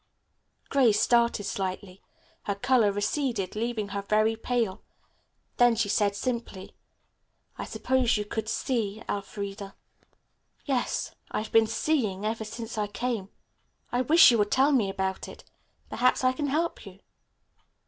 Grace 0.69 0.99
started 0.99 1.43
slightly. 1.43 2.01
Her 2.45 2.55
color 2.55 2.91
receded, 2.91 3.55
leaving 3.55 3.89
her 3.89 4.01
very 4.01 4.35
pale. 4.35 4.81
Then 5.57 5.75
she 5.75 5.89
said 5.89 6.15
simply, 6.15 6.73
"I 7.59 7.65
suppose 7.65 8.17
you 8.17 8.25
'could 8.25 8.49
see,' 8.49 9.03
Elfreda." 9.07 9.75
"Yes; 10.65 11.13
I've 11.29 11.51
been 11.51 11.67
'seeing' 11.67 12.25
ever 12.25 12.45
since 12.45 12.79
I 12.79 12.87
came. 12.87 13.29
I 13.91 14.01
wish 14.01 14.31
you 14.31 14.39
would 14.39 14.49
tell 14.49 14.71
me 14.71 14.89
about 14.89 15.27
it. 15.27 15.43
Perhaps 15.91 16.23
I 16.23 16.33
can 16.33 16.47
help 16.47 16.83
you." 16.87 16.97